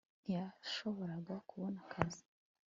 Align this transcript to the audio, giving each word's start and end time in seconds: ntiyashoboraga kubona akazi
ntiyashoboraga 0.23 1.33
kubona 1.49 1.77
akazi 1.85 2.23